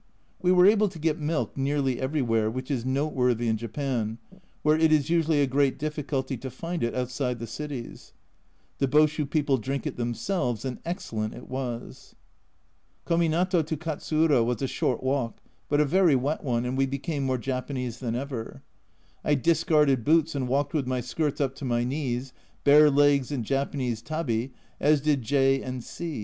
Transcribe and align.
We 0.41 0.51
were 0.51 0.65
able 0.65 0.89
to 0.89 0.97
get 0.97 1.19
milk 1.19 1.55
nearly 1.55 2.01
everywhere, 2.01 2.49
which 2.49 2.71
is 2.71 2.83
noteworthy 2.87 3.47
in 3.47 3.55
Japan, 3.55 4.17
where 4.63 4.75
it 4.75 4.91
is 4.91 5.11
usually 5.11 5.41
a 5.43 5.45
great 5.45 5.77
difficulty 5.77 6.37
to 6.37 6.49
find 6.49 6.83
it 6.83 6.95
outside 6.95 7.37
the 7.37 7.45
cities. 7.45 8.11
The 8.79 8.87
Boshu 8.87 9.29
people 9.29 9.59
drink 9.59 9.85
it 9.85 9.97
themselves, 9.97 10.65
and 10.65 10.79
excellent 10.87 11.35
it 11.35 11.47
was. 11.47 12.15
Kominato 13.05 13.63
to 13.63 13.77
Katsuura 13.77 14.43
was 14.43 14.63
a 14.63 14.67
short 14.67 15.03
walk, 15.03 15.37
but 15.69 15.79
a 15.79 15.85
very 15.85 16.15
wet 16.15 16.43
one, 16.43 16.65
and 16.65 16.75
we 16.75 16.87
became 16.87 17.21
more 17.23 17.37
Japanese 17.37 17.99
than 17.99 18.15
ever. 18.15 18.63
I 19.23 19.35
discarded 19.35 20.03
boots 20.03 20.33
and 20.33 20.47
walked 20.47 20.73
with 20.73 20.87
my 20.87 21.01
skirts 21.01 21.39
up 21.39 21.53
to 21.57 21.63
my 21.65 21.83
knees, 21.83 22.33
bare 22.63 22.89
legs 22.89 23.31
and 23.31 23.45
Japanese 23.45 24.01
tabi, 24.01 24.51
as 24.79 24.99
did 25.01 25.21
J 25.21 25.61
and 25.61 25.83
C 25.83 26.19